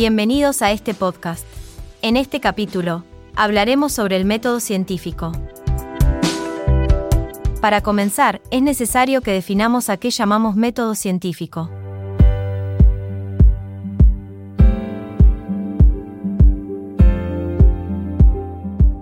[0.00, 1.44] Bienvenidos a este podcast.
[2.02, 3.02] En este capítulo,
[3.34, 5.32] hablaremos sobre el método científico.
[7.60, 11.68] Para comenzar, es necesario que definamos a qué llamamos método científico.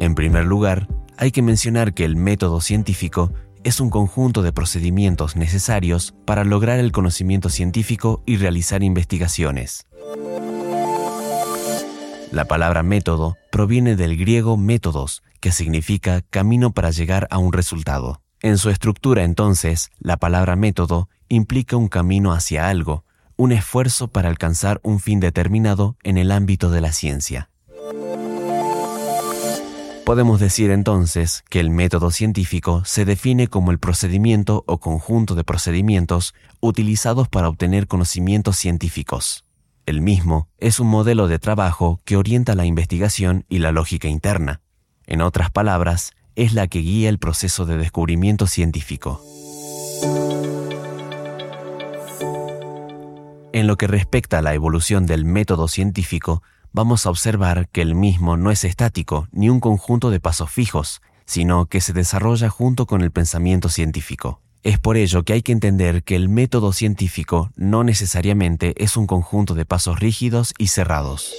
[0.00, 3.30] En primer lugar, hay que mencionar que el método científico
[3.62, 9.87] es un conjunto de procedimientos necesarios para lograr el conocimiento científico y realizar investigaciones.
[12.30, 18.20] La palabra método proviene del griego métodos, que significa camino para llegar a un resultado.
[18.42, 23.04] En su estructura entonces, la palabra método implica un camino hacia algo,
[23.36, 27.48] un esfuerzo para alcanzar un fin determinado en el ámbito de la ciencia.
[30.04, 35.44] Podemos decir entonces que el método científico se define como el procedimiento o conjunto de
[35.44, 39.44] procedimientos utilizados para obtener conocimientos científicos.
[39.88, 44.60] El mismo es un modelo de trabajo que orienta la investigación y la lógica interna.
[45.06, 49.24] En otras palabras, es la que guía el proceso de descubrimiento científico.
[53.54, 57.94] En lo que respecta a la evolución del método científico, vamos a observar que el
[57.94, 62.84] mismo no es estático ni un conjunto de pasos fijos, sino que se desarrolla junto
[62.84, 64.42] con el pensamiento científico.
[64.62, 69.06] Es por ello que hay que entender que el método científico no necesariamente es un
[69.06, 71.32] conjunto de pasos rígidos y cerrados.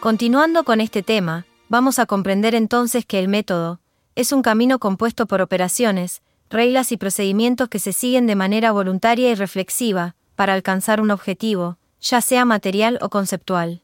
[0.00, 3.80] Continuando con este tema, vamos a comprender entonces que el método
[4.16, 9.30] es un camino compuesto por operaciones, reglas y procedimientos que se siguen de manera voluntaria
[9.30, 13.82] y reflexiva para alcanzar un objetivo, ya sea material o conceptual.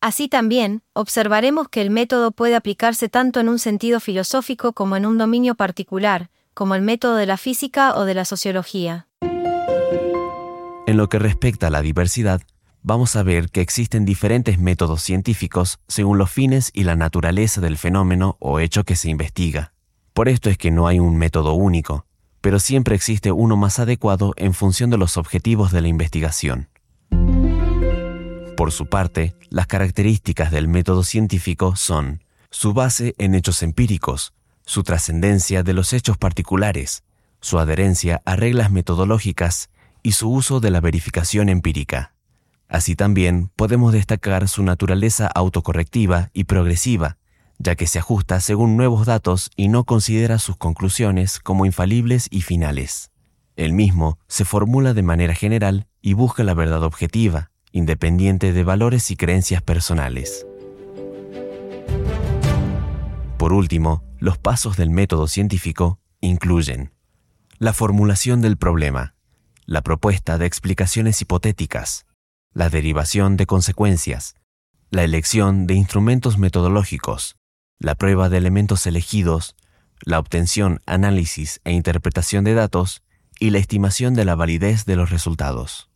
[0.00, 5.04] Así también, observaremos que el método puede aplicarse tanto en un sentido filosófico como en
[5.04, 9.08] un dominio particular, como el método de la física o de la sociología.
[10.86, 12.40] En lo que respecta a la diversidad,
[12.82, 17.76] vamos a ver que existen diferentes métodos científicos según los fines y la naturaleza del
[17.76, 19.74] fenómeno o hecho que se investiga.
[20.14, 22.06] Por esto es que no hay un método único,
[22.40, 26.70] pero siempre existe uno más adecuado en función de los objetivos de la investigación.
[28.60, 34.34] Por su parte, las características del método científico son su base en hechos empíricos,
[34.66, 37.02] su trascendencia de los hechos particulares,
[37.40, 39.70] su adherencia a reglas metodológicas
[40.02, 42.12] y su uso de la verificación empírica.
[42.68, 47.16] Así también podemos destacar su naturaleza autocorrectiva y progresiva,
[47.56, 52.42] ya que se ajusta según nuevos datos y no considera sus conclusiones como infalibles y
[52.42, 53.10] finales.
[53.56, 59.10] El mismo se formula de manera general y busca la verdad objetiva, independiente de valores
[59.10, 60.46] y creencias personales.
[63.36, 66.92] Por último, los pasos del método científico incluyen
[67.58, 69.14] la formulación del problema,
[69.64, 72.06] la propuesta de explicaciones hipotéticas,
[72.52, 74.34] la derivación de consecuencias,
[74.90, 77.36] la elección de instrumentos metodológicos,
[77.78, 79.56] la prueba de elementos elegidos,
[80.02, 83.02] la obtención, análisis e interpretación de datos
[83.38, 85.88] y la estimación de la validez de los resultados.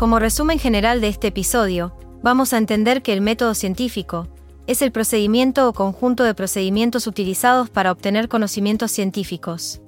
[0.00, 4.28] Como resumen general de este episodio, vamos a entender que el método científico
[4.66, 9.82] es el procedimiento o conjunto de procedimientos utilizados para obtener conocimientos científicos.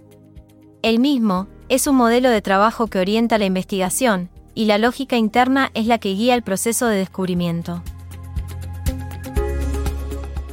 [0.83, 5.71] El mismo es un modelo de trabajo que orienta la investigación, y la lógica interna
[5.72, 7.83] es la que guía el proceso de descubrimiento.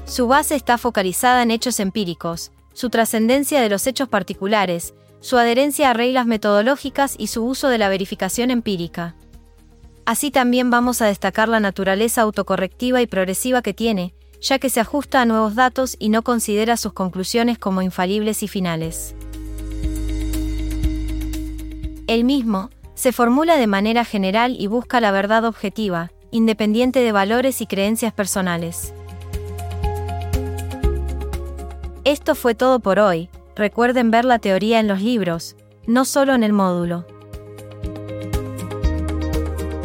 [0.05, 5.89] Su base está focalizada en hechos empíricos, su trascendencia de los hechos particulares, su adherencia
[5.89, 9.15] a reglas metodológicas y su uso de la verificación empírica.
[10.09, 14.79] Así también vamos a destacar la naturaleza autocorrectiva y progresiva que tiene, ya que se
[14.79, 19.13] ajusta a nuevos datos y no considera sus conclusiones como infalibles y finales.
[22.07, 27.61] El mismo, se formula de manera general y busca la verdad objetiva, independiente de valores
[27.61, 28.95] y creencias personales.
[32.03, 35.55] Esto fue todo por hoy, recuerden ver la teoría en los libros,
[35.85, 37.05] no solo en el módulo.